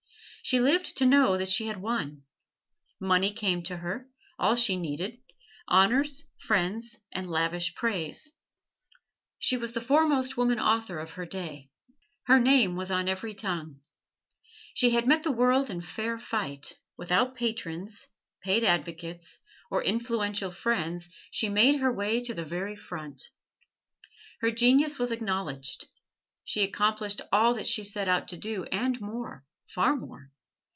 [0.43, 2.23] She lived to know that she had won.
[2.99, 5.19] Money came to her, all she needed,
[5.67, 8.33] honors, friends and lavish praise.
[9.37, 11.69] She was the foremost woman author of her day.
[12.23, 13.81] Her name was on every tongue.
[14.73, 18.07] She had met the world in fair fight; without patrons,
[18.41, 19.39] paid advocates,
[19.69, 23.29] or influential friends she made her way to the very front.
[24.41, 25.87] Her genius was acknowledged.
[26.43, 30.29] She accomplished all that she set out to do and more far more.